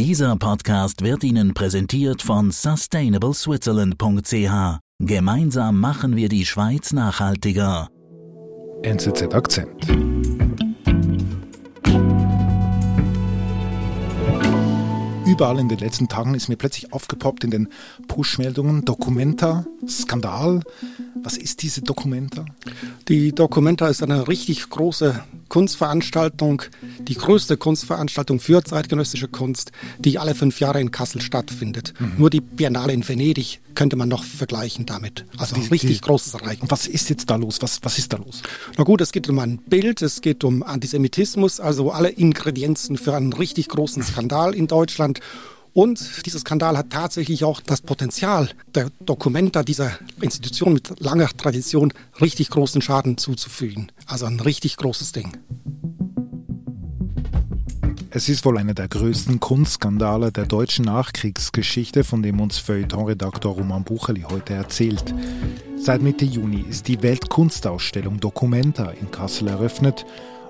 Dieser 0.00 0.34
Podcast 0.34 1.02
wird 1.02 1.22
Ihnen 1.24 1.52
präsentiert 1.52 2.22
von 2.22 2.52
sustainableswitzerland.ch. 2.52 4.78
Gemeinsam 4.98 5.78
machen 5.78 6.16
wir 6.16 6.30
die 6.30 6.46
Schweiz 6.46 6.94
nachhaltiger. 6.94 7.88
NZZ 8.82 9.34
Akzent. 9.34 9.86
Überall 15.26 15.58
in 15.58 15.68
den 15.68 15.78
letzten 15.78 16.08
Tagen 16.08 16.34
ist 16.34 16.48
mir 16.48 16.56
plötzlich 16.56 16.94
aufgepoppt 16.94 17.44
in 17.44 17.50
den 17.50 17.68
Push-Meldungen 18.08 18.86
Documenta, 18.86 19.66
Skandal. 19.86 20.62
Was 21.22 21.36
ist 21.36 21.62
diese 21.62 21.82
Documenta? 21.82 22.44
Die 23.08 23.32
Documenta 23.34 23.88
ist 23.88 24.02
eine 24.02 24.28
richtig 24.28 24.68
große 24.70 25.22
Kunstveranstaltung, 25.48 26.62
die 27.00 27.14
größte 27.14 27.56
Kunstveranstaltung 27.56 28.40
für 28.40 28.64
zeitgenössische 28.64 29.28
Kunst, 29.28 29.72
die 29.98 30.18
alle 30.18 30.34
fünf 30.34 30.60
Jahre 30.60 30.80
in 30.80 30.90
Kassel 30.90 31.20
stattfindet. 31.20 31.92
Mhm. 31.98 32.12
Nur 32.18 32.30
die 32.30 32.40
Biennale 32.40 32.92
in 32.92 33.06
Venedig 33.06 33.60
könnte 33.74 33.96
man 33.96 34.08
noch 34.08 34.24
vergleichen 34.24 34.86
damit. 34.86 35.26
Also 35.36 35.56
die, 35.56 35.62
ein 35.62 35.68
richtig 35.68 36.00
die, 36.00 36.06
großes 36.06 36.34
Ereignis. 36.34 36.70
Was 36.70 36.86
ist 36.86 37.10
jetzt 37.10 37.28
da 37.28 37.36
los? 37.36 37.58
Was, 37.60 37.80
was 37.82 37.98
ist 37.98 38.12
da 38.12 38.16
los? 38.16 38.42
Na 38.78 38.84
gut, 38.84 39.00
es 39.00 39.12
geht 39.12 39.28
um 39.28 39.38
ein 39.38 39.58
Bild, 39.58 40.02
es 40.02 40.20
geht 40.20 40.44
um 40.44 40.62
Antisemitismus, 40.62 41.60
also 41.60 41.90
alle 41.90 42.08
Ingredienzen 42.08 42.96
für 42.96 43.14
einen 43.14 43.32
richtig 43.32 43.68
großen 43.68 44.02
Skandal 44.02 44.54
in 44.54 44.66
Deutschland. 44.66 45.20
Und 45.72 46.26
dieser 46.26 46.40
Skandal 46.40 46.76
hat 46.76 46.90
tatsächlich 46.90 47.44
auch 47.44 47.60
das 47.60 47.80
Potenzial, 47.80 48.48
der 48.74 48.90
Dokumenta 49.00 49.62
dieser 49.62 49.92
Institution 50.20 50.72
mit 50.72 51.00
langer 51.00 51.28
Tradition 51.28 51.92
richtig 52.20 52.50
großen 52.50 52.82
Schaden 52.82 53.18
zuzufügen. 53.18 53.92
Also 54.06 54.26
ein 54.26 54.40
richtig 54.40 54.76
großes 54.76 55.12
Ding. 55.12 55.36
Es 58.12 58.28
ist 58.28 58.44
wohl 58.44 58.58
einer 58.58 58.74
der 58.74 58.88
größten 58.88 59.38
Kunstskandale 59.38 60.32
der 60.32 60.44
deutschen 60.44 60.86
Nachkriegsgeschichte, 60.86 62.02
von 62.02 62.24
dem 62.24 62.40
uns 62.40 62.58
Feuilleton-Redaktor 62.58 63.54
Roman 63.54 63.84
Bucheli 63.84 64.22
heute 64.22 64.54
erzählt. 64.54 65.14
Seit 65.76 66.02
Mitte 66.02 66.24
Juni 66.24 66.64
ist 66.68 66.88
die 66.88 67.00
Weltkunstausstellung 67.02 68.18
Documenta 68.18 68.90
in 68.90 69.12
Kassel 69.12 69.46
eröffnet 69.46 70.04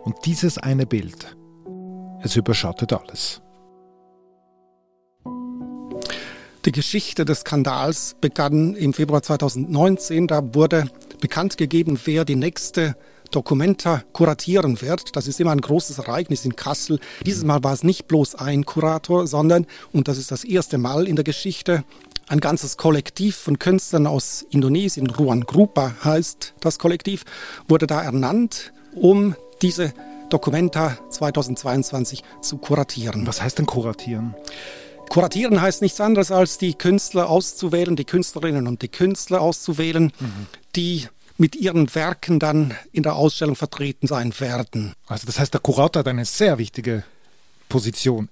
und 0.04 0.16
dieses 0.24 0.56
eine 0.56 0.86
Bild, 0.86 1.36
es 2.22 2.34
überschattet 2.36 2.94
alles. 2.94 3.42
Die 6.66 6.72
Geschichte 6.72 7.24
des 7.24 7.40
Skandals 7.40 8.16
begann 8.20 8.74
im 8.74 8.92
Februar 8.92 9.22
2019. 9.22 10.26
Da 10.26 10.54
wurde 10.54 10.90
bekannt 11.18 11.56
gegeben, 11.56 11.98
wer 12.04 12.26
die 12.26 12.36
nächste 12.36 12.96
Documenta 13.30 14.02
kuratieren 14.12 14.82
wird. 14.82 15.16
Das 15.16 15.26
ist 15.26 15.40
immer 15.40 15.52
ein 15.52 15.62
großes 15.62 15.96
Ereignis 15.96 16.44
in 16.44 16.56
Kassel. 16.56 17.00
Dieses 17.24 17.44
Mal 17.44 17.64
war 17.64 17.72
es 17.72 17.82
nicht 17.82 18.08
bloß 18.08 18.34
ein 18.34 18.66
Kurator, 18.66 19.26
sondern, 19.26 19.66
und 19.92 20.06
das 20.06 20.18
ist 20.18 20.30
das 20.30 20.44
erste 20.44 20.76
Mal 20.76 21.08
in 21.08 21.16
der 21.16 21.24
Geschichte, 21.24 21.82
ein 22.28 22.40
ganzes 22.40 22.76
Kollektiv 22.76 23.36
von 23.36 23.58
Künstlern 23.58 24.06
aus 24.06 24.44
Indonesien, 24.50 25.08
Ruan 25.08 25.40
Grupa 25.40 25.94
heißt 26.04 26.54
das 26.60 26.78
Kollektiv, 26.78 27.24
wurde 27.68 27.86
da 27.86 28.02
ernannt, 28.02 28.72
um 28.94 29.34
diese 29.62 29.94
Documenta 30.28 30.98
2022 31.08 32.22
zu 32.42 32.58
kuratieren. 32.58 33.26
Was 33.26 33.40
heißt 33.40 33.58
denn 33.58 33.66
kuratieren? 33.66 34.34
Kuratieren 35.10 35.60
heißt 35.60 35.82
nichts 35.82 36.00
anderes 36.00 36.30
als 36.30 36.56
die 36.56 36.74
Künstler 36.74 37.28
auszuwählen, 37.28 37.96
die 37.96 38.04
Künstlerinnen 38.04 38.68
und 38.68 38.80
die 38.80 38.88
Künstler 38.88 39.40
auszuwählen, 39.40 40.12
mhm. 40.20 40.46
die 40.76 41.08
mit 41.36 41.56
ihren 41.56 41.92
Werken 41.96 42.38
dann 42.38 42.74
in 42.92 43.02
der 43.02 43.16
Ausstellung 43.16 43.56
vertreten 43.56 44.06
sein 44.06 44.32
werden. 44.38 44.92
Also 45.08 45.26
das 45.26 45.40
heißt, 45.40 45.52
der 45.52 45.60
Kurator 45.60 46.00
hat 46.00 46.08
eine 46.08 46.24
sehr 46.24 46.58
wichtige 46.58 47.02
Position. 47.68 48.28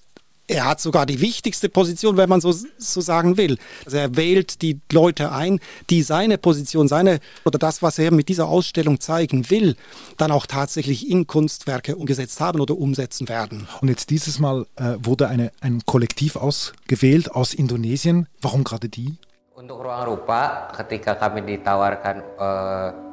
Er 0.48 0.64
hat 0.64 0.80
sogar 0.80 1.04
die 1.04 1.20
wichtigste 1.20 1.68
Position, 1.68 2.16
wenn 2.16 2.28
man 2.28 2.40
so, 2.40 2.54
so 2.78 3.00
sagen 3.02 3.36
will. 3.36 3.58
Also 3.84 3.98
er 3.98 4.16
wählt 4.16 4.62
die 4.62 4.80
Leute 4.90 5.30
ein, 5.30 5.60
die 5.90 6.02
seine 6.02 6.38
Position, 6.38 6.88
seine 6.88 7.20
oder 7.44 7.58
das, 7.58 7.82
was 7.82 7.98
er 7.98 8.12
mit 8.12 8.30
dieser 8.30 8.48
Ausstellung 8.48 8.98
zeigen 8.98 9.50
will, 9.50 9.76
dann 10.16 10.30
auch 10.32 10.46
tatsächlich 10.46 11.10
in 11.10 11.26
Kunstwerke 11.26 11.96
umgesetzt 11.96 12.40
haben 12.40 12.60
oder 12.60 12.78
umsetzen 12.78 13.28
werden. 13.28 13.68
Und 13.82 13.88
jetzt 13.88 14.08
dieses 14.08 14.38
Mal 14.38 14.64
äh, 14.76 14.94
wurde 14.98 15.28
eine, 15.28 15.52
ein 15.60 15.82
Kollektiv 15.84 16.36
ausgewählt 16.36 17.30
aus 17.30 17.52
Indonesien. 17.52 18.26
Warum 18.40 18.64
gerade 18.64 18.88
die? 18.88 19.18
Untuk 19.54 19.84
ruang 19.84 20.06
rupa, 20.06 20.72
ketika 20.76 21.14
kami 21.14 21.42
ditawarkan 21.42 22.22
äh 22.38 23.07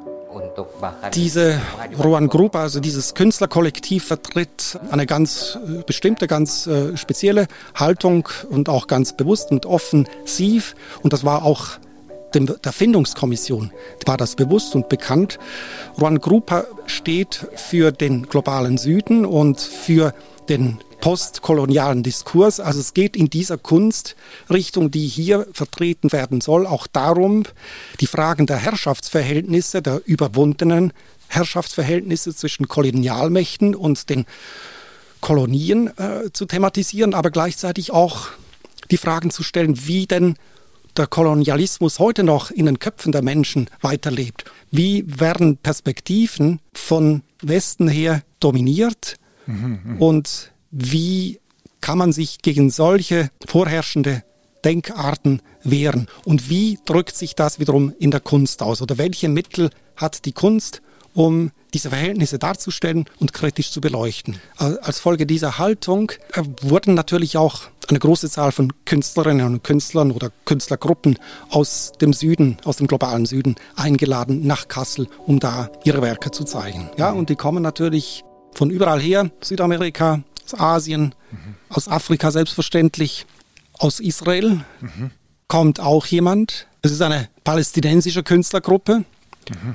diese 1.14 1.60
Ruan 2.02 2.28
Group, 2.28 2.56
also 2.56 2.80
dieses 2.80 3.14
Künstlerkollektiv, 3.14 4.06
vertritt 4.06 4.78
eine 4.90 5.06
ganz 5.06 5.58
äh, 5.66 5.82
bestimmte, 5.82 6.26
ganz 6.26 6.66
äh, 6.66 6.96
spezielle 6.96 7.46
Haltung 7.74 8.28
und 8.50 8.68
auch 8.68 8.86
ganz 8.86 9.16
bewusst 9.16 9.50
und 9.50 9.66
offensiv. 9.66 10.74
Und 11.02 11.12
das 11.12 11.24
war 11.24 11.44
auch 11.44 11.78
dem, 12.34 12.46
der 12.46 12.72
Findungskommission 12.72 13.72
war 14.04 14.16
das 14.16 14.36
bewusst 14.36 14.74
und 14.74 14.88
bekannt. 14.88 15.38
Ruan 16.00 16.20
Grupa 16.20 16.64
steht 16.86 17.46
für 17.54 17.92
den 17.92 18.28
globalen 18.28 18.78
Süden 18.78 19.24
und 19.24 19.60
für 19.60 20.12
den 20.48 20.78
postkolonialen 21.00 22.02
Diskurs. 22.02 22.60
Also 22.60 22.80
es 22.80 22.94
geht 22.94 23.16
in 23.16 23.30
dieser 23.30 23.58
Kunstrichtung, 23.58 24.90
die 24.90 25.06
hier 25.06 25.46
vertreten 25.52 26.12
werden 26.12 26.40
soll, 26.40 26.66
auch 26.66 26.86
darum, 26.86 27.44
die 28.00 28.06
Fragen 28.06 28.46
der 28.46 28.56
Herrschaftsverhältnisse, 28.56 29.82
der 29.82 30.00
überwundenen 30.04 30.92
Herrschaftsverhältnisse 31.28 32.34
zwischen 32.34 32.68
Kolonialmächten 32.68 33.74
und 33.74 34.08
den 34.10 34.26
Kolonien 35.20 35.96
äh, 35.98 36.30
zu 36.32 36.46
thematisieren, 36.46 37.14
aber 37.14 37.30
gleichzeitig 37.30 37.90
auch 37.90 38.28
die 38.90 38.96
Fragen 38.96 39.30
zu 39.30 39.42
stellen, 39.42 39.86
wie 39.86 40.06
denn 40.06 40.36
der 40.96 41.06
Kolonialismus 41.06 41.98
heute 41.98 42.22
noch 42.22 42.50
in 42.50 42.66
den 42.66 42.78
Köpfen 42.78 43.12
der 43.12 43.22
Menschen 43.22 43.68
weiterlebt. 43.80 44.44
Wie 44.70 45.04
werden 45.06 45.56
Perspektiven 45.58 46.60
von 46.72 47.22
Westen 47.42 47.88
her 47.88 48.22
dominiert 48.40 49.16
und 49.98 50.52
wie 50.70 51.40
kann 51.80 51.98
man 51.98 52.12
sich 52.12 52.38
gegen 52.42 52.70
solche 52.70 53.30
vorherrschende 53.46 54.22
Denkarten 54.64 55.40
wehren 55.62 56.08
und 56.24 56.50
wie 56.50 56.78
drückt 56.84 57.16
sich 57.16 57.34
das 57.34 57.60
wiederum 57.60 57.94
in 57.98 58.10
der 58.10 58.20
Kunst 58.20 58.62
aus 58.62 58.82
oder 58.82 58.98
welche 58.98 59.28
Mittel 59.28 59.70
hat 59.94 60.24
die 60.24 60.32
Kunst, 60.32 60.82
um 61.14 61.52
diese 61.72 61.90
Verhältnisse 61.90 62.38
darzustellen 62.38 63.06
und 63.20 63.32
kritisch 63.32 63.70
zu 63.70 63.80
beleuchten. 63.80 64.40
Als 64.56 64.98
Folge 64.98 65.26
dieser 65.26 65.58
Haltung 65.58 66.12
äh, 66.32 66.42
wurden 66.62 66.94
natürlich 66.94 67.36
auch 67.36 67.62
eine 67.88 67.98
große 67.98 68.28
Zahl 68.28 68.52
von 68.52 68.72
Künstlerinnen 68.84 69.46
und 69.46 69.64
Künstlern 69.64 70.10
oder 70.10 70.30
Künstlergruppen 70.44 71.18
aus 71.50 71.92
dem 72.00 72.12
Süden, 72.12 72.58
aus 72.64 72.78
dem 72.78 72.86
globalen 72.86 73.26
Süden 73.26 73.54
eingeladen 73.76 74.46
nach 74.46 74.68
Kassel, 74.68 75.08
um 75.26 75.38
da 75.38 75.70
ihre 75.84 76.02
Werke 76.02 76.30
zu 76.32 76.44
zeigen. 76.44 76.90
Ja, 76.98 77.12
und 77.12 77.30
die 77.30 77.36
kommen 77.36 77.62
natürlich 77.62 78.24
von 78.56 78.70
überall 78.70 79.00
her, 79.00 79.30
Südamerika, 79.42 80.22
aus 80.44 80.54
Asien, 80.58 81.14
mhm. 81.30 81.54
aus 81.68 81.88
Afrika 81.88 82.30
selbstverständlich, 82.30 83.26
aus 83.74 84.00
Israel 84.00 84.64
mhm. 84.80 85.10
kommt 85.46 85.78
auch 85.78 86.06
jemand. 86.06 86.66
Es 86.80 86.90
ist 86.90 87.02
eine 87.02 87.28
palästinensische 87.44 88.22
Künstlergruppe. 88.22 89.04
Mhm. 89.50 89.74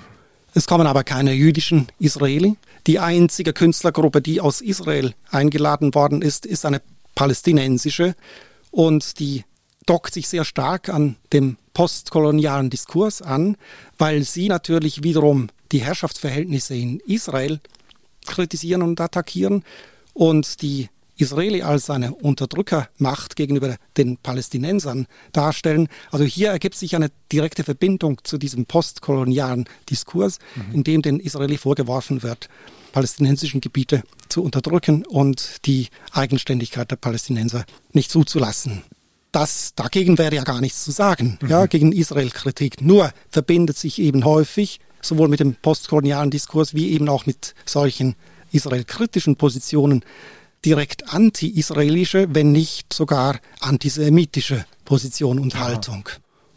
Es 0.54 0.66
kommen 0.66 0.88
aber 0.88 1.04
keine 1.04 1.34
jüdischen 1.34 1.88
Israeli. 2.00 2.58
Die 2.88 3.00
einzige 3.00 3.54
Künstlergruppe, 3.54 4.22
die 4.22 4.42
aus 4.42 4.62
Israel 4.62 5.14
eingeladen 5.30 5.94
worden 5.94 6.24
ist, 6.24 6.48
ist 6.48 6.66
eine 6.66 6.82
palästinensische 7.14 8.16
und 8.72 9.20
die 9.20 9.44
dockt 9.86 10.14
sich 10.14 10.28
sehr 10.28 10.44
stark 10.44 10.90
an 10.90 11.18
dem 11.34 11.58
postkolonialen 11.74 12.70
Diskurs 12.70 13.22
an, 13.22 13.58
weil 13.98 14.24
sie 14.24 14.48
natürlich 14.48 15.04
wiederum 15.04 15.50
die 15.72 15.84
Herrschaftsverhältnisse 15.84 16.76
in 16.76 17.00
Israel 17.02 17.60
kritisieren 18.26 18.82
und 18.82 19.00
attackieren 19.00 19.64
und 20.14 20.62
die 20.62 20.90
Israeli 21.22 21.62
als 21.62 21.90
eine 21.90 22.14
Unterdrückermacht 22.14 23.36
gegenüber 23.36 23.78
den 23.96 24.18
Palästinensern 24.18 25.08
darstellen. 25.32 25.88
Also 26.10 26.26
hier 26.26 26.50
ergibt 26.50 26.76
sich 26.76 26.96
eine 26.96 27.12
direkte 27.32 27.64
Verbindung 27.64 28.20
zu 28.24 28.38
diesem 28.38 28.66
postkolonialen 28.66 29.66
Diskurs, 29.90 30.40
mhm. 30.56 30.76
in 30.76 30.84
dem 30.84 31.02
den 31.02 31.20
Israeli 31.20 31.58
vorgeworfen 31.58 32.24
wird, 32.24 32.50
palästinensischen 32.92 33.62
Gebiete 33.62 34.04
zu 34.30 34.44
unterdrücken 34.44 35.06
und 35.06 35.66
die 35.66 35.88
Eigenständigkeit 36.12 36.90
der 36.90 36.98
Palästinenser 36.98 37.66
nicht 37.94 38.12
zuzulassen. 38.12 38.82
Das, 39.32 39.74
dagegen 39.76 40.18
wäre 40.18 40.36
ja 40.36 40.44
gar 40.44 40.60
nichts 40.60 40.84
zu 40.84 40.92
sagen, 40.92 41.38
mhm. 41.42 41.50
ja, 41.50 41.66
gegen 41.68 41.94
Israel-Kritik. 41.94 42.82
Nur 42.82 43.12
verbindet 43.30 43.78
sich 43.78 44.00
eben 44.00 44.26
häufig 44.26 44.80
sowohl 45.02 45.28
mit 45.28 45.40
dem 45.40 45.56
postkolonialen 45.56 46.32
Diskurs 46.32 46.74
wie 46.74 46.92
eben 46.92 47.10
auch 47.10 47.26
mit 47.26 47.56
solchen 47.66 48.16
israelkritischen 48.52 49.36
Positionen 49.36 50.04
direkt 50.66 51.12
anti-israelische, 51.14 52.28
wenn 52.34 52.52
nicht 52.52 52.94
sogar 52.94 53.40
antisemitische 53.60 54.66
Position 54.86 55.40
und 55.40 55.54
ja. 55.54 55.62
Haltung. 55.62 56.08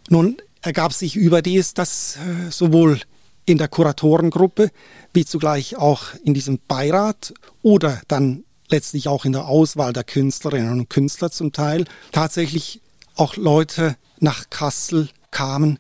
Nun 0.09 0.37
ergab 0.61 0.93
sich 0.93 1.17
überdies, 1.17 1.75
dass 1.75 2.17
äh, 2.17 2.51
sowohl 2.51 3.01
in 3.47 3.59
der 3.59 3.69
Kuratorengruppe 3.69 4.71
wie 5.13 5.25
zugleich 5.25 5.77
auch 5.77 6.07
in 6.25 6.35
diesem 6.35 6.59
Beirat 6.67 7.35
oder 7.63 8.01
dann 8.09 8.45
letztlich 8.69 9.09
auch 9.09 9.25
in 9.25 9.33
der 9.33 9.47
Auswahl 9.47 9.93
der 9.93 10.05
Künstlerinnen 10.05 10.73
und 10.73 10.91
Künstler 10.91 11.31
zum 11.31 11.53
Teil 11.53 11.85
tatsächlich 12.13 12.81
auch 13.15 13.37
Leute 13.37 13.97
nach 14.19 14.49
Kassel 14.51 15.09
kamen, 15.31 15.79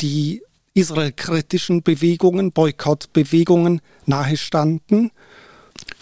die 0.00 0.42
israelkritischen 0.76 1.82
Bewegungen, 1.82 2.52
Boykottbewegungen 2.52 3.80
nahestanden. 4.04 5.10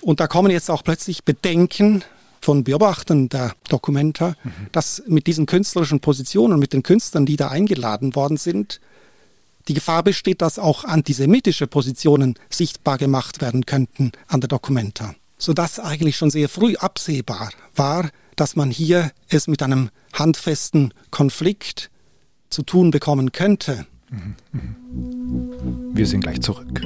Und 0.01 0.21
da 0.21 0.27
kommen 0.27 0.51
jetzt 0.51 0.71
auch 0.71 0.83
plötzlich 0.83 1.25
Bedenken 1.25 2.03
von 2.41 2.65
Beobachtern 2.65 3.29
der 3.29 3.55
Dokumenta, 3.69 4.35
mhm. 4.43 4.51
dass 4.73 5.03
mit 5.07 5.27
diesen 5.29 5.47
künstlerischen 5.47 6.01
Positionen, 6.01 6.59
mit 6.59 6.73
den 6.73 6.83
Künstlern, 6.83 7.25
die 7.25 7.37
da 7.37 7.49
eingeladen 7.49 8.15
worden 8.15 8.37
sind, 8.37 8.81
die 9.69 9.75
Gefahr 9.75 10.03
besteht, 10.03 10.43
dass 10.43 10.59
auch 10.59 10.85
antisemitische 10.85 11.67
Positionen 11.67 12.35
sichtbar 12.51 12.99
gemacht 12.99 13.41
werden 13.41 13.65
könnten 13.65 14.13
an 14.27 14.41
der 14.41 14.49
Dokumenta. 14.49 15.15
Sodass 15.39 15.79
eigentlich 15.79 16.17
schon 16.17 16.31
sehr 16.31 16.49
früh 16.49 16.77
absehbar 16.77 17.51
war, 17.75 18.11
dass 18.37 18.57
man 18.57 18.71
hier 18.71 19.13
es 19.29 19.47
mit 19.47 19.63
einem 19.63 19.91
handfesten 20.13 20.93
Konflikt 21.11 21.91
zu 22.51 22.63
tun 22.63 22.91
bekommen 22.91 23.33
könnte. 23.33 23.87
Wir 25.93 26.07
sind 26.07 26.21
gleich 26.21 26.41
zurück. 26.41 26.81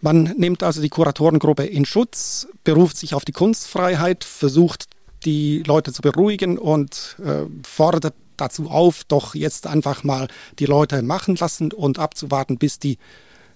Man 0.00 0.34
nimmt 0.36 0.62
also 0.62 0.80
die 0.80 0.88
Kuratorengruppe 0.88 1.64
in 1.64 1.84
Schutz, 1.84 2.48
beruft 2.64 2.96
sich 2.96 3.14
auf 3.14 3.24
die 3.24 3.32
Kunstfreiheit, 3.32 4.24
versucht 4.24 4.86
die 5.24 5.62
Leute 5.66 5.92
zu 5.92 6.00
beruhigen 6.00 6.56
und 6.56 7.16
äh, 7.22 7.44
fordert 7.66 8.14
dazu 8.38 8.70
auf, 8.70 9.04
doch 9.04 9.34
jetzt 9.34 9.66
einfach 9.66 10.02
mal 10.02 10.28
die 10.58 10.64
Leute 10.64 11.02
machen 11.02 11.36
lassen 11.36 11.72
und 11.72 11.98
abzuwarten, 11.98 12.56
bis 12.56 12.78
die 12.78 12.96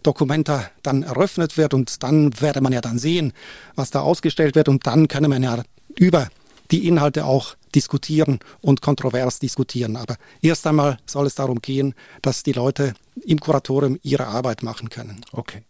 Dokumenta 0.02 0.70
dann 0.82 1.02
eröffnet 1.02 1.56
wird 1.56 1.72
und 1.72 2.02
dann 2.02 2.38
werde 2.40 2.60
man 2.60 2.72
ja 2.72 2.82
dann 2.82 2.98
sehen, 2.98 3.32
was 3.74 3.90
da 3.90 4.00
ausgestellt 4.00 4.54
wird 4.54 4.68
und 4.68 4.86
dann 4.86 5.08
könne 5.08 5.28
man 5.28 5.42
ja 5.42 5.62
über 5.98 6.28
die 6.70 6.86
Inhalte 6.86 7.24
auch 7.24 7.56
diskutieren 7.74 8.38
und 8.60 8.80
kontrovers 8.82 9.38
diskutieren. 9.38 9.96
Aber 9.96 10.16
erst 10.40 10.66
einmal 10.66 10.98
soll 11.06 11.26
es 11.26 11.34
darum 11.34 11.60
gehen, 11.60 11.94
dass 12.22 12.42
die 12.42 12.52
Leute 12.52 12.94
im 13.24 13.40
Kuratorium 13.40 13.98
ihre 14.02 14.26
Arbeit 14.26 14.62
machen 14.62 14.88
können. 14.90 15.24
Okay. 15.32 15.62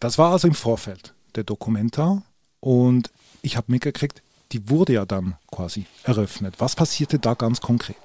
Das 0.00 0.18
war 0.18 0.32
also 0.32 0.46
im 0.46 0.54
Vorfeld 0.54 1.14
der 1.34 1.44
Dokumenta 1.44 2.22
und 2.60 3.10
ich 3.42 3.56
habe 3.56 3.72
mitgekriegt, 3.72 4.22
die 4.52 4.68
wurde 4.68 4.94
ja 4.94 5.04
dann 5.04 5.36
quasi 5.50 5.86
eröffnet. 6.04 6.54
Was 6.58 6.76
passierte 6.76 7.18
da 7.18 7.34
ganz 7.34 7.60
konkret? 7.60 7.96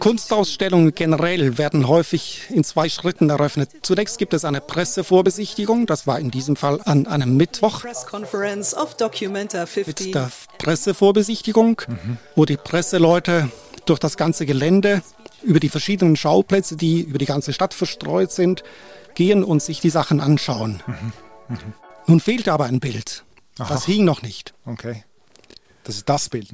Kunstausstellungen 0.00 0.94
generell 0.94 1.58
werden 1.58 1.88
häufig 1.88 2.44
in 2.48 2.64
zwei 2.64 2.88
Schritten 2.88 3.28
eröffnet. 3.28 3.70
Zunächst 3.82 4.18
gibt 4.18 4.32
es 4.32 4.44
eine 4.44 4.60
Pressevorbesichtigung, 4.60 5.86
das 5.86 6.06
war 6.06 6.18
in 6.18 6.30
diesem 6.30 6.56
Fall 6.56 6.80
an 6.84 7.06
einem 7.06 7.36
Mittwoch. 7.36 7.84
Mit 10.06 10.14
der 10.14 10.30
Pressevorbesichtigung, 10.58 11.82
mhm. 11.86 12.18
wo 12.34 12.44
die 12.46 12.56
Presseleute 12.56 13.50
durch 13.84 13.98
das 13.98 14.16
ganze 14.16 14.46
Gelände, 14.46 15.02
über 15.42 15.60
die 15.60 15.68
verschiedenen 15.68 16.16
Schauplätze, 16.16 16.76
die 16.76 17.02
über 17.02 17.18
die 17.18 17.26
ganze 17.26 17.52
Stadt 17.52 17.74
verstreut 17.74 18.32
sind, 18.32 18.64
gehen 19.14 19.44
und 19.44 19.62
sich 19.62 19.80
die 19.80 19.90
Sachen 19.90 20.20
anschauen. 20.20 20.82
Mhm. 20.86 21.12
Mhm. 21.48 21.58
Nun 22.06 22.20
fehlte 22.20 22.52
aber 22.52 22.64
ein 22.64 22.80
Bild. 22.80 23.24
Aha. 23.58 23.68
Das 23.68 23.84
hing 23.84 24.04
noch 24.06 24.22
nicht. 24.22 24.54
Okay. 24.64 25.04
Das 25.84 25.96
ist 25.96 26.08
das 26.08 26.30
Bild 26.30 26.48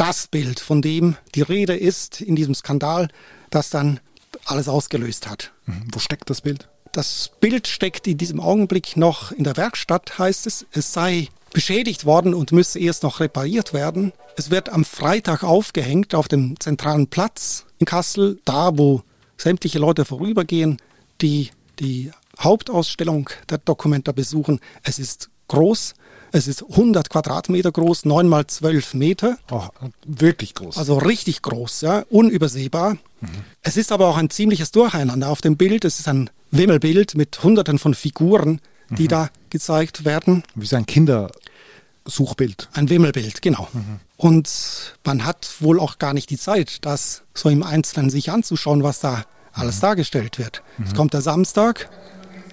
das 0.00 0.28
Bild, 0.28 0.60
von 0.60 0.80
dem 0.80 1.16
die 1.34 1.42
Rede 1.42 1.76
ist 1.76 2.22
in 2.22 2.34
diesem 2.34 2.54
Skandal, 2.54 3.08
das 3.50 3.68
dann 3.68 4.00
alles 4.46 4.66
ausgelöst 4.66 5.28
hat. 5.28 5.52
Mhm. 5.66 5.88
Wo 5.92 5.98
steckt 5.98 6.30
das 6.30 6.40
Bild? 6.40 6.70
Das 6.92 7.32
Bild 7.38 7.68
steckt 7.68 8.06
in 8.06 8.16
diesem 8.16 8.40
Augenblick 8.40 8.96
noch 8.96 9.30
in 9.30 9.44
der 9.44 9.58
Werkstatt, 9.58 10.18
heißt 10.18 10.46
es. 10.46 10.64
Es 10.72 10.94
sei 10.94 11.28
beschädigt 11.52 12.06
worden 12.06 12.32
und 12.32 12.50
müsse 12.50 12.78
erst 12.78 13.02
noch 13.02 13.20
repariert 13.20 13.74
werden. 13.74 14.12
Es 14.36 14.50
wird 14.50 14.70
am 14.70 14.86
Freitag 14.86 15.44
aufgehängt 15.44 16.14
auf 16.14 16.28
dem 16.28 16.58
zentralen 16.58 17.08
Platz 17.08 17.66
in 17.78 17.84
Kassel, 17.84 18.40
da 18.46 18.78
wo 18.78 19.02
sämtliche 19.36 19.78
Leute 19.78 20.06
vorübergehen, 20.06 20.78
die 21.20 21.50
die 21.78 22.10
Hauptausstellung 22.38 23.28
der 23.50 23.58
Dokumenta 23.58 24.12
besuchen. 24.12 24.60
Es 24.82 24.98
ist 24.98 25.28
groß, 25.48 25.92
es 26.32 26.46
ist 26.46 26.62
100 26.62 27.10
Quadratmeter 27.10 27.72
groß, 27.72 28.04
9 28.04 28.28
mal 28.28 28.46
12 28.46 28.94
Meter. 28.94 29.36
Oh, 29.50 29.64
wirklich 30.06 30.54
groß. 30.54 30.78
Also 30.78 30.98
richtig 30.98 31.42
groß, 31.42 31.80
ja, 31.82 32.04
unübersehbar. 32.10 32.94
Mhm. 33.20 33.28
Es 33.62 33.76
ist 33.76 33.92
aber 33.92 34.08
auch 34.08 34.16
ein 34.16 34.30
ziemliches 34.30 34.70
Durcheinander 34.70 35.28
auf 35.28 35.40
dem 35.40 35.56
Bild. 35.56 35.84
Es 35.84 35.98
ist 35.98 36.08
ein 36.08 36.30
Wimmelbild 36.50 37.16
mit 37.16 37.42
hunderten 37.42 37.78
von 37.78 37.94
Figuren, 37.94 38.60
die 38.90 39.04
mhm. 39.04 39.08
da 39.08 39.30
gezeigt 39.50 40.04
werden. 40.04 40.42
Wie 40.54 40.66
so 40.66 40.76
ein 40.76 40.86
Kindersuchbild. 40.86 42.68
Ein 42.72 42.88
Wimmelbild, 42.90 43.42
genau. 43.42 43.68
Mhm. 43.72 44.00
Und 44.16 44.96
man 45.04 45.24
hat 45.24 45.56
wohl 45.60 45.80
auch 45.80 45.98
gar 45.98 46.14
nicht 46.14 46.30
die 46.30 46.38
Zeit, 46.38 46.84
das 46.84 47.22
so 47.34 47.48
im 47.48 47.62
Einzelnen 47.62 48.10
sich 48.10 48.30
anzuschauen, 48.30 48.82
was 48.82 49.00
da 49.00 49.24
alles 49.52 49.76
mhm. 49.76 49.80
dargestellt 49.80 50.38
wird. 50.38 50.62
Es 50.84 50.92
mhm. 50.92 50.96
kommt 50.96 51.14
der 51.14 51.22
Samstag, 51.22 51.90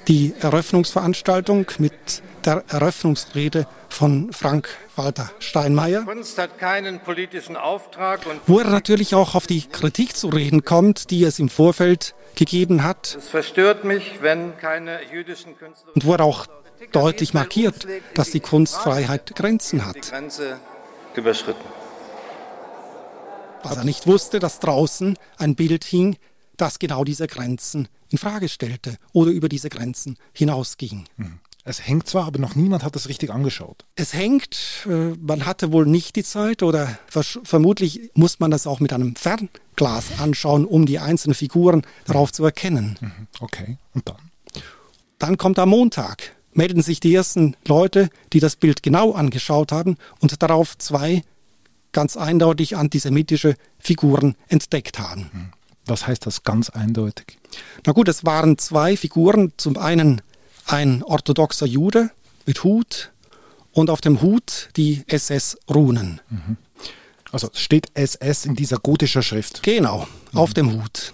die 0.07 0.33
Eröffnungsveranstaltung 0.39 1.67
mit 1.79 2.23
der 2.47 2.63
Eröffnungsrede 2.69 3.67
von 3.89 4.31
Frank-Walter 4.31 5.29
Steinmeier. 5.39 6.03
Kunst 6.03 6.37
hat 6.37 6.57
keinen 6.57 7.01
politischen 7.01 7.57
Auftrag. 7.57 8.21
wo 8.47 8.59
er 8.59 8.69
natürlich 8.69 9.13
auch 9.15 9.35
auf 9.35 9.47
die 9.47 9.67
Kritik 9.67 10.15
zu 10.15 10.29
reden 10.29 10.63
kommt, 10.63 11.11
die 11.11 11.23
es 11.25 11.39
im 11.39 11.49
Vorfeld 11.49 12.15
gegeben 12.35 12.83
hat. 12.83 13.15
Es 13.17 13.27
verstört 13.27 13.83
mich, 13.83 14.21
wenn 14.21 14.57
keine 14.57 14.99
jüdischen 15.11 15.57
Künstler. 15.57 15.91
Und 15.93 16.05
wo 16.05 16.13
er 16.13 16.21
auch 16.21 16.47
deutlich 16.93 17.33
markiert, 17.33 17.85
dass 18.13 18.31
die 18.31 18.39
Kunstfreiheit 18.39 19.35
Grenzen 19.35 19.85
hat. 19.85 19.95
Die 19.95 20.01
Grenze 20.01 20.57
überschritten. 21.15 21.65
Was 23.63 23.75
er 23.75 23.83
nicht 23.83 24.07
wusste, 24.07 24.39
dass 24.39 24.59
draußen 24.59 25.17
ein 25.37 25.55
Bild 25.55 25.83
hing, 25.83 26.15
das 26.55 26.79
genau 26.79 27.03
diese 27.03 27.27
Grenzen 27.27 27.89
in 28.09 28.17
Frage 28.17 28.47
stellte 28.47 28.97
oder 29.11 29.31
über 29.31 29.49
diese 29.49 29.69
Grenzen 29.69 30.17
hinausging. 30.31 31.05
Mhm. 31.17 31.39
Es 31.69 31.85
hängt 31.85 32.07
zwar, 32.07 32.27
aber 32.27 32.39
noch 32.39 32.55
niemand 32.55 32.85
hat 32.85 32.95
es 32.95 33.09
richtig 33.09 33.29
angeschaut. 33.29 33.83
Es 33.95 34.13
hängt, 34.13 34.85
äh, 34.85 35.13
man 35.19 35.45
hatte 35.45 35.73
wohl 35.73 35.85
nicht 35.85 36.15
die 36.15 36.23
Zeit 36.23 36.63
oder 36.63 36.97
vermutlich 37.09 38.09
muss 38.13 38.39
man 38.39 38.51
das 38.51 38.65
auch 38.65 38.79
mit 38.79 38.93
einem 38.93 39.17
Fernglas 39.17 40.17
anschauen, 40.17 40.63
um 40.63 40.85
die 40.85 40.99
einzelnen 40.99 41.35
Figuren 41.35 41.81
darauf 42.05 42.31
zu 42.31 42.45
erkennen. 42.45 42.97
Mhm. 43.01 43.27
Okay, 43.41 43.77
und 43.93 44.07
dann? 44.07 44.15
Dann 45.19 45.37
kommt 45.37 45.59
am 45.59 45.67
Montag, 45.67 46.37
melden 46.53 46.81
sich 46.81 47.01
die 47.01 47.13
ersten 47.13 47.57
Leute, 47.67 48.07
die 48.31 48.39
das 48.39 48.55
Bild 48.55 48.81
genau 48.81 49.11
angeschaut 49.11 49.73
haben 49.73 49.97
und 50.21 50.41
darauf 50.41 50.77
zwei 50.77 51.21
ganz 51.91 52.15
eindeutig 52.15 52.77
antisemitische 52.77 53.55
Figuren 53.77 54.35
entdeckt 54.47 54.99
haben. 54.99 55.29
Mhm. 55.33 55.49
Was 55.85 56.07
heißt 56.07 56.25
das 56.25 56.43
ganz 56.43 56.69
eindeutig? 56.69 57.39
Na 57.85 57.91
gut, 57.91 58.07
es 58.07 58.23
waren 58.23 58.57
zwei 58.57 58.95
Figuren. 58.95 59.51
Zum 59.57 59.77
einen 59.77 60.21
ein 60.67 61.03
orthodoxer 61.03 61.65
Jude 61.65 62.11
mit 62.45 62.63
Hut 62.63 63.11
und 63.71 63.89
auf 63.89 64.01
dem 64.01 64.21
Hut 64.21 64.69
die 64.75 65.03
SS-Runen. 65.07 66.21
Mhm. 66.29 66.57
Also 67.31 67.49
steht 67.53 67.87
SS 67.93 68.45
in 68.45 68.55
dieser 68.55 68.77
gotischen 68.77 69.21
Schrift. 69.23 69.63
Genau, 69.63 70.07
mhm. 70.31 70.39
auf 70.39 70.53
dem 70.53 70.73
Hut. 70.73 71.13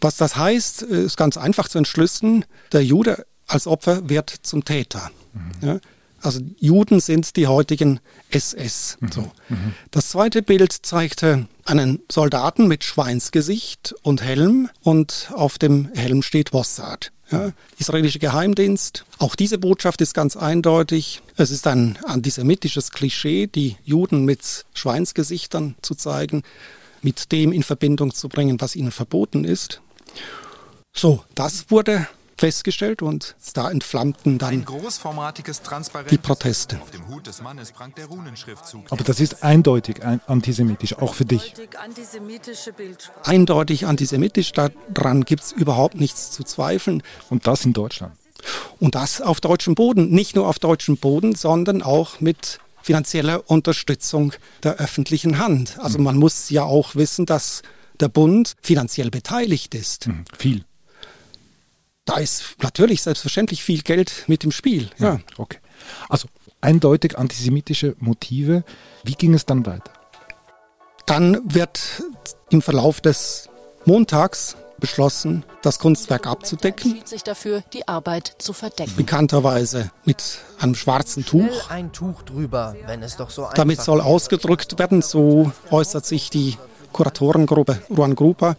Was 0.00 0.16
das 0.16 0.36
heißt, 0.36 0.82
ist 0.82 1.16
ganz 1.16 1.36
einfach 1.36 1.68
zu 1.68 1.78
entschlüsseln. 1.78 2.44
Der 2.72 2.84
Jude 2.84 3.26
als 3.46 3.66
Opfer 3.66 4.08
wird 4.08 4.30
zum 4.30 4.64
Täter. 4.64 5.10
Mhm. 5.32 5.68
Ja, 5.68 5.78
Also 6.22 6.40
Juden 6.58 7.00
sind 7.00 7.36
die 7.36 7.46
heutigen 7.46 8.00
SS. 8.30 8.96
Mhm. 9.00 9.12
So. 9.12 9.22
Mhm. 9.48 9.74
Das 9.90 10.10
zweite 10.10 10.42
Bild 10.42 10.72
zeigte 10.72 11.46
einen 11.64 12.00
Soldaten 12.10 12.68
mit 12.68 12.84
Schweinsgesicht 12.84 13.94
und 14.02 14.22
Helm 14.22 14.68
und 14.82 15.30
auf 15.32 15.58
dem 15.58 15.90
Helm 15.94 16.22
steht 16.22 16.52
Mossad. 16.52 17.12
Ja, 17.30 17.52
israelische 17.78 18.20
Geheimdienst. 18.20 19.04
Auch 19.18 19.34
diese 19.34 19.58
Botschaft 19.58 20.00
ist 20.00 20.14
ganz 20.14 20.36
eindeutig. 20.36 21.22
Es 21.36 21.50
ist 21.50 21.66
ein 21.66 21.98
antisemitisches 22.04 22.92
Klischee, 22.92 23.48
die 23.48 23.76
Juden 23.84 24.24
mit 24.24 24.64
Schweinsgesichtern 24.74 25.74
zu 25.82 25.96
zeigen, 25.96 26.44
mit 27.02 27.32
dem 27.32 27.50
in 27.50 27.64
Verbindung 27.64 28.14
zu 28.14 28.28
bringen, 28.28 28.60
was 28.60 28.76
ihnen 28.76 28.92
verboten 28.92 29.44
ist. 29.44 29.80
So, 30.94 31.24
das 31.34 31.70
wurde 31.70 32.06
festgestellt 32.36 33.02
und 33.02 33.34
da 33.54 33.70
entflammten 33.70 34.38
dann 34.38 34.64
die 36.10 36.18
Proteste. 36.18 36.80
Aber 38.90 39.04
das 39.04 39.20
ist 39.20 39.42
eindeutig 39.42 40.04
antisemitisch, 40.04 40.94
auch 40.98 41.14
für 41.14 41.24
dich. 41.24 41.54
Eindeutig 43.22 43.86
antisemitisch, 43.86 44.52
daran 44.52 45.24
gibt 45.24 45.42
es 45.42 45.52
überhaupt 45.52 45.98
nichts 45.98 46.30
zu 46.30 46.44
zweifeln. 46.44 47.02
Und 47.30 47.46
das 47.46 47.64
in 47.64 47.72
Deutschland. 47.72 48.14
Und 48.78 48.94
das 48.94 49.20
auf 49.20 49.40
deutschem 49.40 49.74
Boden, 49.74 50.10
nicht 50.10 50.36
nur 50.36 50.46
auf 50.46 50.58
deutschem 50.58 50.98
Boden, 50.98 51.34
sondern 51.34 51.82
auch 51.82 52.20
mit 52.20 52.60
finanzieller 52.82 53.50
Unterstützung 53.50 54.32
der 54.62 54.76
öffentlichen 54.76 55.38
Hand. 55.38 55.78
Also 55.80 55.98
man 55.98 56.16
muss 56.16 56.50
ja 56.50 56.62
auch 56.62 56.94
wissen, 56.94 57.26
dass 57.26 57.62
der 57.98 58.08
Bund 58.08 58.54
finanziell 58.62 59.10
beteiligt 59.10 59.74
ist. 59.74 60.08
Mhm, 60.08 60.24
viel 60.36 60.64
da 62.06 62.16
ist 62.16 62.56
natürlich 62.62 63.02
selbstverständlich 63.02 63.62
viel 63.62 63.82
Geld 63.82 64.24
mit 64.28 64.44
im 64.44 64.52
Spiel. 64.52 64.88
Ja. 64.98 65.14
ja. 65.14 65.20
okay. 65.36 65.58
Also 66.08 66.28
eindeutig 66.60 67.18
antisemitische 67.18 67.94
Motive. 67.98 68.64
Wie 69.04 69.14
ging 69.14 69.34
es 69.34 69.44
dann 69.44 69.66
weiter? 69.66 69.92
Dann 71.04 71.40
wird 71.44 72.02
im 72.50 72.62
Verlauf 72.62 73.00
des 73.00 73.48
Montags 73.84 74.56
beschlossen, 74.78 75.44
das 75.62 75.78
Kunstwerk 75.78 76.26
abzudecken. 76.26 77.00
sich 77.04 77.22
dafür, 77.22 77.62
die 77.72 77.88
Arbeit 77.88 78.34
zu 78.38 78.52
verdecken. 78.52 78.92
Bekannterweise 78.96 79.90
mit 80.04 80.38
einem 80.58 80.74
schwarzen 80.74 81.24
Tuch. 81.24 81.70
Ein 81.70 81.92
Tuch 81.92 82.22
drüber, 82.22 82.76
wenn 82.86 83.02
es 83.02 83.16
doch 83.16 83.30
so 83.30 83.48
Damit 83.54 83.80
soll 83.80 84.00
ausgedrückt 84.00 84.78
werden, 84.78 85.02
so 85.02 85.50
äußert 85.70 86.04
sich 86.04 86.30
die 86.30 86.56
Kuratorengruppe 86.92 87.82
Ruan 87.90 88.14
Grupa, 88.14 88.56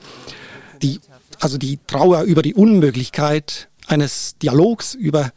die 0.81 0.99
also 1.39 1.57
die 1.57 1.79
Trauer 1.87 2.23
über 2.23 2.41
die 2.41 2.53
Unmöglichkeit 2.53 3.69
eines 3.87 4.35
Dialogs 4.41 4.93
über 4.93 5.31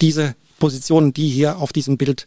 diese 0.00 0.34
Positionen, 0.58 1.12
die 1.12 1.28
hier 1.28 1.58
auf 1.58 1.72
diesem 1.72 1.96
Bild 1.96 2.26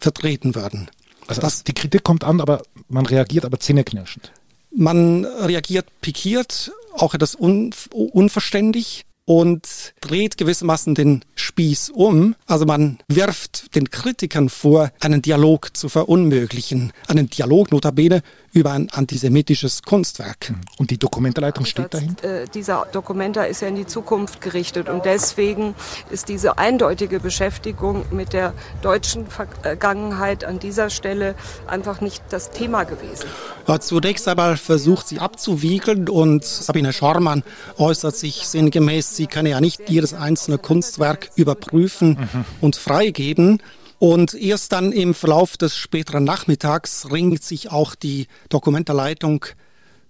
vertreten 0.00 0.54
werden. 0.54 0.88
Also 1.26 1.40
das, 1.40 1.64
die 1.64 1.74
Kritik 1.74 2.04
kommt 2.04 2.24
an, 2.24 2.40
aber 2.40 2.62
man 2.88 3.06
reagiert 3.06 3.44
aber 3.44 3.60
zähneknirschend. 3.60 4.32
Man 4.70 5.24
reagiert 5.24 5.86
pikiert, 6.00 6.72
auch 6.92 7.14
etwas 7.14 7.34
un, 7.34 7.74
unverständlich 7.90 9.04
und 9.24 9.94
dreht 10.00 10.38
gewissermaßen 10.38 10.94
den 10.94 11.24
Spieß 11.40 11.90
um. 11.90 12.34
Also 12.46 12.66
man 12.66 12.98
wirft 13.08 13.74
den 13.74 13.90
Kritikern 13.90 14.48
vor, 14.48 14.90
einen 15.00 15.22
Dialog 15.22 15.76
zu 15.76 15.88
verunmöglichen. 15.88 16.92
Einen 17.06 17.30
Dialog 17.30 17.72
notabene 17.72 18.22
über 18.52 18.72
ein 18.72 18.90
antisemitisches 18.90 19.82
Kunstwerk. 19.82 20.50
Mhm. 20.50 20.60
Und 20.78 20.90
die 20.90 20.98
Dokumentarleitung 20.98 21.64
steht 21.64 21.94
dahinter? 21.94 22.42
Äh, 22.42 22.46
dieser 22.52 22.86
Dokumenta 22.92 23.44
ist 23.44 23.62
ja 23.62 23.68
in 23.68 23.76
die 23.76 23.86
Zukunft 23.86 24.40
gerichtet 24.40 24.88
und 24.88 25.04
deswegen 25.04 25.74
ist 26.10 26.28
diese 26.28 26.58
eindeutige 26.58 27.20
Beschäftigung 27.20 28.04
mit 28.10 28.32
der 28.32 28.54
deutschen 28.82 29.26
Vergangenheit 29.26 30.44
an 30.44 30.58
dieser 30.58 30.90
Stelle 30.90 31.34
einfach 31.66 32.00
nicht 32.00 32.22
das 32.30 32.50
Thema 32.50 32.84
gewesen. 32.84 33.26
Ja, 33.66 33.78
zunächst 33.80 34.26
einmal 34.28 34.56
versucht 34.56 35.08
sie 35.08 35.18
abzuwiegeln 35.18 36.08
und 36.08 36.44
Sabine 36.44 36.92
Schormann 36.92 37.42
äußert 37.76 38.16
sich 38.16 38.48
sinngemäß, 38.48 39.14
sie 39.14 39.26
könne 39.26 39.50
ja 39.50 39.60
nicht 39.60 39.88
jedes 39.88 40.14
einzelne 40.14 40.58
Kunstwerk 40.58 41.27
überprüfen 41.36 42.28
mhm. 42.32 42.44
und 42.60 42.76
freigeben. 42.76 43.62
Und 43.98 44.34
erst 44.34 44.72
dann 44.72 44.92
im 44.92 45.14
Verlauf 45.14 45.56
des 45.56 45.76
späteren 45.76 46.24
Nachmittags 46.24 47.10
ringt 47.10 47.42
sich 47.42 47.70
auch 47.70 47.94
die 47.94 48.28
Dokumentarleitung 48.48 49.44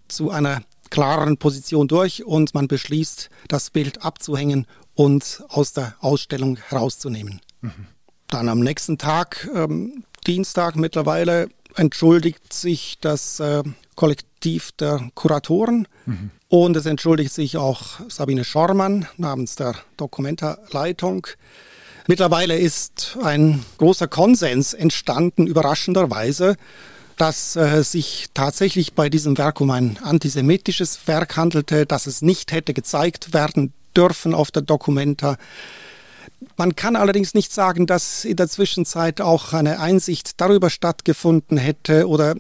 zu 0.09 0.31
einer 0.31 0.63
klareren 0.91 1.39
Position 1.39 1.89
durch 1.89 2.25
und 2.25 2.55
man 2.55 2.69
beschließt, 2.69 3.31
das 3.49 3.71
Bild 3.71 4.03
abzuhängen 4.03 4.67
und 4.95 5.43
aus 5.49 5.73
der 5.73 5.95
Ausstellung 6.01 6.59
herauszunehmen. 6.69 7.41
Mhm. 7.61 7.87
Dann 8.29 8.49
am 8.49 8.61
nächsten 8.61 8.99
Tag, 8.99 9.49
ähm, 9.55 10.05
Dienstag 10.27 10.77
mittlerweile, 10.77 11.49
entschuldigt 11.77 12.53
sich 12.53 12.99
das 13.01 13.41
äh, 13.41 13.63
Kollektiv 13.99 14.71
der 14.79 15.11
Kuratoren 15.15 15.89
mhm. 16.07 16.31
und 16.47 16.77
es 16.77 16.87
entschuldigt 16.87 17.33
sich 17.33 17.57
auch 17.57 17.99
Sabine 18.09 18.45
Schormann 18.45 19.09
namens 19.17 19.57
der 19.57 19.75
Dokumentarleitung. 19.97 21.27
Mittlerweile 22.07 22.57
ist 22.57 23.19
ein 23.25 23.65
großer 23.79 24.07
Konsens 24.07 24.73
entstanden, 24.73 25.49
überraschenderweise, 25.49 26.55
dass 27.17 27.57
äh, 27.57 27.83
sich 27.83 28.29
tatsächlich 28.35 28.93
bei 28.93 29.09
diesem 29.09 29.37
Werk 29.37 29.61
um 29.61 29.73
ein 29.73 29.99
antisemitisches 30.01 31.01
Werk 31.07 31.37
handelte, 31.37 31.85
dass 31.85 32.07
es 32.07 32.23
nicht 32.23 32.53
hätte 32.53 32.75
gezeigt 32.75 33.35
werden 33.35 33.73
dürfen 33.97 34.33
auf 34.33 34.53
der 34.53 34.63
Documenta. 34.63 35.39
Man 36.57 36.77
kann 36.77 36.95
allerdings 36.95 37.35
nicht 37.35 37.53
sagen, 37.53 37.89
dass 37.89 38.25
in 38.25 38.37
der 38.37 38.49
Zwischenzeit 38.49 39.21
auch 39.21 39.55
eine 39.55 39.81
Einsicht 39.81 40.41
darüber 40.41 40.71
stattgefunden 40.71 41.59
hätte 41.59 42.07
oder 42.07 42.37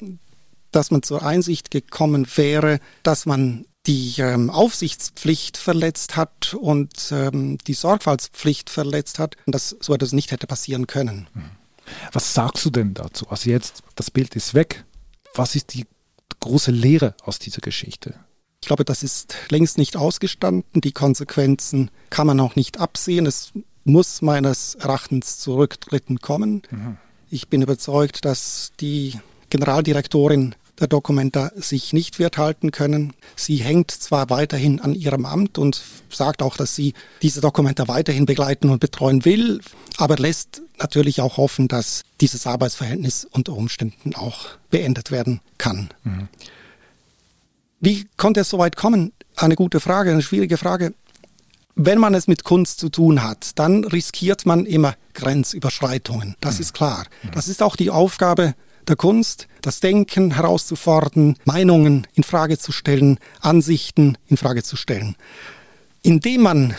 dass 0.70 0.90
man 0.90 1.02
zur 1.02 1.22
Einsicht 1.22 1.70
gekommen 1.70 2.26
wäre, 2.36 2.80
dass 3.02 3.26
man 3.26 3.64
die 3.86 4.16
ähm, 4.18 4.50
Aufsichtspflicht 4.50 5.56
verletzt 5.56 6.16
hat 6.16 6.54
und 6.54 7.10
ähm, 7.10 7.58
die 7.66 7.74
Sorgfaltspflicht 7.74 8.68
verletzt 8.68 9.18
hat, 9.18 9.36
dass 9.46 9.76
so 9.80 9.94
etwas 9.94 10.12
nicht 10.12 10.30
hätte 10.30 10.46
passieren 10.46 10.86
können. 10.86 11.28
Hm. 11.32 11.44
Was 12.12 12.34
sagst 12.34 12.64
du 12.66 12.70
denn 12.70 12.92
dazu? 12.92 13.26
Also 13.28 13.48
jetzt, 13.48 13.82
das 13.96 14.10
Bild 14.10 14.36
ist 14.36 14.52
weg. 14.52 14.84
Was 15.34 15.54
ist 15.54 15.72
die 15.72 15.86
große 16.40 16.70
Lehre 16.70 17.14
aus 17.22 17.38
dieser 17.38 17.60
Geschichte? 17.60 18.14
Ich 18.60 18.66
glaube, 18.66 18.84
das 18.84 19.02
ist 19.02 19.34
längst 19.48 19.78
nicht 19.78 19.96
ausgestanden. 19.96 20.82
Die 20.82 20.92
Konsequenzen 20.92 21.90
kann 22.10 22.26
man 22.26 22.40
auch 22.40 22.56
nicht 22.56 22.80
absehen. 22.80 23.24
Es 23.24 23.52
muss 23.84 24.20
meines 24.20 24.74
Erachtens 24.74 25.38
zu 25.38 25.56
Rücktritten 25.56 26.20
kommen. 26.20 26.62
Mhm. 26.70 26.98
Ich 27.30 27.48
bin 27.48 27.62
überzeugt, 27.62 28.24
dass 28.24 28.72
die 28.80 29.18
Generaldirektorin 29.50 30.54
der 30.80 30.88
Dokumenta 30.88 31.50
sich 31.56 31.92
nicht 31.92 32.18
wird 32.18 32.38
halten 32.38 32.70
können. 32.70 33.12
Sie 33.36 33.56
hängt 33.56 33.90
zwar 33.90 34.30
weiterhin 34.30 34.80
an 34.80 34.94
ihrem 34.94 35.26
Amt 35.26 35.58
und 35.58 35.82
sagt 36.10 36.42
auch, 36.42 36.56
dass 36.56 36.74
sie 36.74 36.94
diese 37.22 37.40
Dokumenta 37.40 37.88
weiterhin 37.88 38.26
begleiten 38.26 38.70
und 38.70 38.80
betreuen 38.80 39.24
will, 39.24 39.60
aber 39.96 40.16
lässt 40.16 40.62
natürlich 40.78 41.20
auch 41.20 41.36
hoffen, 41.36 41.68
dass 41.68 42.02
dieses 42.20 42.46
Arbeitsverhältnis 42.46 43.26
unter 43.30 43.54
Umständen 43.54 44.14
auch 44.14 44.46
beendet 44.70 45.10
werden 45.10 45.40
kann. 45.58 45.90
Mhm. 46.04 46.28
Wie 47.80 48.06
konnte 48.16 48.40
es 48.40 48.50
so 48.50 48.58
weit 48.58 48.76
kommen? 48.76 49.12
Eine 49.36 49.54
gute 49.54 49.80
Frage, 49.80 50.10
eine 50.10 50.22
schwierige 50.22 50.56
Frage. 50.56 50.94
Wenn 51.74 51.98
man 52.00 52.14
es 52.14 52.26
mit 52.26 52.42
Kunst 52.42 52.80
zu 52.80 52.88
tun 52.88 53.22
hat, 53.22 53.56
dann 53.56 53.84
riskiert 53.84 54.46
man 54.46 54.66
immer 54.66 54.96
Grenzüberschreitungen. 55.14 56.34
Das 56.40 56.56
mhm. 56.56 56.60
ist 56.62 56.74
klar. 56.74 57.06
Mhm. 57.22 57.30
Das 57.32 57.46
ist 57.46 57.62
auch 57.62 57.76
die 57.76 57.90
Aufgabe 57.90 58.54
der 58.88 58.96
Kunst, 58.96 59.48
das 59.62 59.80
Denken 59.80 60.34
herauszufordern, 60.34 61.36
Meinungen 61.44 62.06
in 62.14 62.22
Frage 62.22 62.58
zu 62.58 62.72
stellen, 62.72 63.18
Ansichten 63.40 64.18
in 64.26 64.36
Frage 64.36 64.62
zu 64.62 64.76
stellen. 64.76 65.16
Indem 66.02 66.42
man 66.42 66.74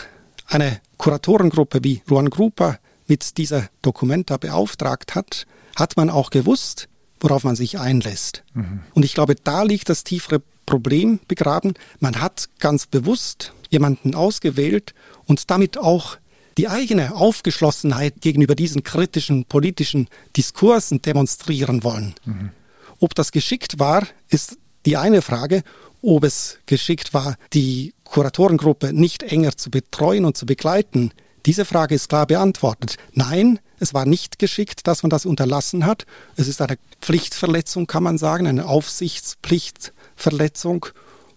eine 0.46 0.80
Kuratorengruppe 0.96 1.82
wie 1.82 2.02
Ruan 2.10 2.30
Grupa 2.30 2.78
mit 3.06 3.38
dieser 3.38 3.68
Dokumenta 3.82 4.36
beauftragt 4.36 5.14
hat, 5.14 5.46
hat 5.76 5.96
man 5.96 6.10
auch 6.10 6.30
gewusst, 6.30 6.88
worauf 7.20 7.44
man 7.44 7.56
sich 7.56 7.78
einlässt. 7.78 8.42
Mhm. 8.54 8.80
Und 8.94 9.04
ich 9.04 9.14
glaube, 9.14 9.34
da 9.34 9.62
liegt 9.62 9.88
das 9.88 10.04
tiefere 10.04 10.42
Problem 10.66 11.20
begraben. 11.28 11.74
Man 12.00 12.20
hat 12.20 12.48
ganz 12.58 12.86
bewusst 12.86 13.52
jemanden 13.70 14.14
ausgewählt 14.14 14.94
und 15.26 15.50
damit 15.50 15.78
auch 15.78 16.16
die 16.60 16.68
eigene 16.68 17.16
Aufgeschlossenheit 17.16 18.20
gegenüber 18.20 18.54
diesen 18.54 18.82
kritischen 18.82 19.46
politischen 19.46 20.08
Diskursen 20.36 21.00
demonstrieren 21.00 21.82
wollen. 21.82 22.14
Mhm. 22.26 22.50
Ob 22.98 23.14
das 23.14 23.32
geschickt 23.32 23.78
war, 23.78 24.06
ist 24.28 24.58
die 24.84 24.98
eine 24.98 25.22
Frage. 25.22 25.62
Ob 26.02 26.22
es 26.22 26.58
geschickt 26.66 27.14
war, 27.14 27.38
die 27.54 27.94
Kuratorengruppe 28.04 28.92
nicht 28.92 29.22
enger 29.22 29.56
zu 29.56 29.70
betreuen 29.70 30.26
und 30.26 30.36
zu 30.36 30.44
begleiten, 30.44 31.12
diese 31.46 31.64
Frage 31.64 31.94
ist 31.94 32.10
klar 32.10 32.26
beantwortet. 32.26 32.98
Nein, 33.14 33.58
es 33.78 33.94
war 33.94 34.04
nicht 34.04 34.38
geschickt, 34.38 34.86
dass 34.86 35.02
man 35.02 35.08
das 35.08 35.24
unterlassen 35.24 35.86
hat. 35.86 36.04
Es 36.36 36.46
ist 36.46 36.60
eine 36.60 36.76
Pflichtverletzung, 37.00 37.86
kann 37.86 38.02
man 38.02 38.18
sagen, 38.18 38.46
eine 38.46 38.66
Aufsichtspflichtverletzung. 38.66 40.84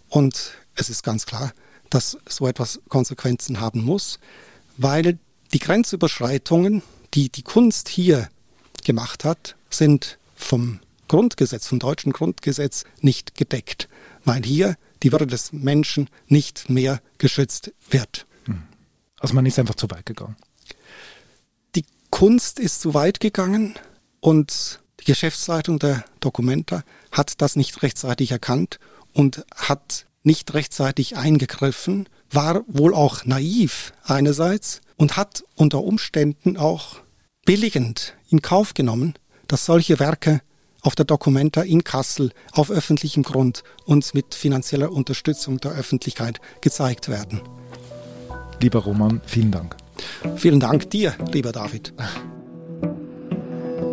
Und 0.10 0.52
es 0.76 0.90
ist 0.90 1.02
ganz 1.02 1.26
klar, 1.26 1.54
dass 1.90 2.18
so 2.28 2.46
etwas 2.46 2.82
Konsequenzen 2.90 3.62
haben 3.62 3.86
muss 3.86 4.20
weil 4.78 5.18
die 5.54 5.60
Grenzüberschreitungen, 5.60 6.82
die 7.14 7.30
die 7.30 7.44
Kunst 7.44 7.90
hier 7.90 8.30
gemacht 8.84 9.24
hat, 9.24 9.56
sind 9.70 10.18
vom 10.36 10.80
Grundgesetz, 11.08 11.68
vom 11.68 11.80
deutschen 11.80 12.12
Grundgesetz 12.12 12.86
nicht 13.02 13.36
gedeckt, 13.36 13.88
weil 14.26 14.44
hier 14.44 14.76
die 15.04 15.12
Würde 15.12 15.28
des 15.28 15.52
Menschen 15.54 16.10
nicht 16.28 16.70
mehr 16.70 17.02
geschützt 17.18 17.72
wird. 17.90 18.26
Hm. 18.46 18.64
Also 19.20 19.36
man 19.36 19.46
ist 19.46 19.60
einfach 19.60 19.76
zu 19.76 19.90
weit 19.92 20.06
gegangen. 20.06 20.38
Die 21.76 21.86
Kunst 22.10 22.60
ist 22.60 22.82
zu 22.82 22.94
weit 22.94 23.20
gegangen 23.20 23.76
und 24.22 24.80
die 25.02 25.06
Geschäftsleitung 25.06 25.80
der 25.80 26.06
Documenta 26.20 26.84
hat 27.12 27.42
das 27.42 27.56
nicht 27.56 27.84
rechtzeitig 27.84 28.32
erkannt 28.32 28.80
und 29.12 29.46
hat 29.56 30.08
nicht 30.24 30.54
rechtzeitig 30.54 31.18
eingegriffen, 31.18 32.08
war 32.34 32.64
wohl 32.68 32.94
auch 32.94 33.26
naiv 33.26 33.94
einerseits 34.04 34.82
und 34.98 35.18
hat 35.18 35.44
unter 35.56 35.84
Umständen 35.84 36.58
auch 36.58 36.98
billigend 37.46 38.16
in 38.30 38.42
Kauf 38.42 38.74
genommen, 38.74 39.14
dass 39.48 39.66
solche 39.66 40.00
Werke 40.00 40.42
auf 40.82 40.96
der 40.96 41.06
Documenta 41.06 41.62
in 41.62 41.84
Kassel 41.84 42.32
auf 42.52 42.70
öffentlichem 42.70 43.24
Grund 43.24 43.64
und 43.86 44.14
mit 44.14 44.36
finanzieller 44.36 44.92
Unterstützung 44.92 45.60
der 45.60 45.72
Öffentlichkeit 45.72 46.40
gezeigt 46.62 47.08
werden. 47.10 47.42
Lieber 48.62 48.80
Roman, 48.80 49.22
vielen 49.26 49.52
Dank. 49.52 49.76
Vielen 50.36 50.60
Dank 50.60 50.90
dir, 50.90 51.14
lieber 51.32 51.52
David. 51.52 51.94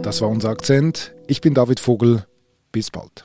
Das 0.03 0.21
war 0.21 0.29
unser 0.29 0.51
Akzent. 0.51 1.13
Ich 1.27 1.41
bin 1.41 1.55
David 1.55 1.79
Vogel. 1.79 2.25
Bis 2.73 2.91
bald. 2.91 3.25